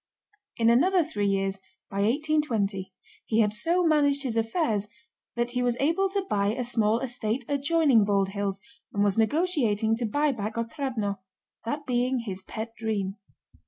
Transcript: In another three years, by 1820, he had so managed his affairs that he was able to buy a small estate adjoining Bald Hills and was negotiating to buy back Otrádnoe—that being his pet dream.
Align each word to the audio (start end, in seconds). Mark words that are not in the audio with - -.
In 0.57 0.71
another 0.71 1.03
three 1.03 1.27
years, 1.27 1.59
by 1.87 1.97
1820, 1.97 2.91
he 3.27 3.39
had 3.41 3.53
so 3.53 3.85
managed 3.85 4.23
his 4.23 4.35
affairs 4.35 4.87
that 5.35 5.51
he 5.51 5.61
was 5.61 5.77
able 5.79 6.09
to 6.09 6.25
buy 6.27 6.53
a 6.55 6.63
small 6.63 6.99
estate 7.01 7.45
adjoining 7.47 8.03
Bald 8.03 8.29
Hills 8.29 8.59
and 8.91 9.03
was 9.03 9.15
negotiating 9.19 9.95
to 9.97 10.07
buy 10.07 10.31
back 10.31 10.55
Otrádnoe—that 10.55 11.85
being 11.85 12.17
his 12.21 12.41
pet 12.41 12.73
dream. 12.79 13.17